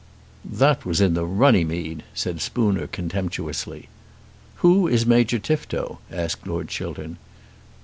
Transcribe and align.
"That 0.43 0.83
was 0.83 0.99
in 0.99 1.13
the 1.13 1.25
Runnymede," 1.27 2.01
said 2.15 2.41
Spooner 2.41 2.87
contemptuously. 2.87 3.87
"Who 4.55 4.87
is 4.87 5.05
Major 5.05 5.37
Tifto?" 5.37 5.99
asked 6.11 6.47
Lord 6.47 6.69
Chiltern. 6.69 7.17